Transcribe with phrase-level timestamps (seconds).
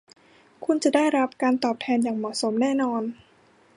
[0.65, 3.01] คุณจะได้รับการตอบแทนอย่างเหมาะสมแน่นอน